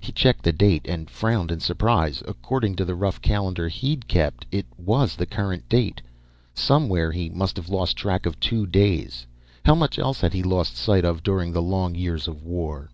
He 0.00 0.10
checked 0.10 0.42
the 0.42 0.52
date, 0.54 0.86
and 0.88 1.10
frowned 1.10 1.50
in 1.52 1.60
surprise. 1.60 2.22
According 2.26 2.76
to 2.76 2.86
the 2.86 2.94
rough 2.94 3.20
calendar 3.20 3.68
he'd 3.68 4.08
kept, 4.08 4.46
it 4.50 4.64
was 4.78 5.14
the 5.16 5.26
current 5.26 5.68
date. 5.68 6.00
Somewhere 6.54 7.12
he 7.12 7.28
must 7.28 7.58
have 7.58 7.68
lost 7.68 7.94
track 7.98 8.24
of 8.24 8.40
two 8.40 8.66
days. 8.66 9.26
How 9.66 9.74
much 9.74 9.98
else 9.98 10.22
had 10.22 10.32
he 10.32 10.42
lost 10.42 10.78
sight 10.78 11.04
of 11.04 11.22
during 11.22 11.52
the 11.52 11.60
long 11.60 11.94
years 11.94 12.26
of 12.26 12.42
war? 12.42 12.88